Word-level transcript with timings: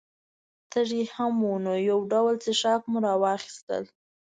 تږي 0.71 1.01
هم 1.15 1.33
وو، 1.45 1.55
نو 1.65 1.73
یو 1.89 1.99
ډول 2.11 2.35
څښاک 2.43 2.81
مو 2.91 2.97
را 3.05 3.13
واخیستل. 3.23 3.83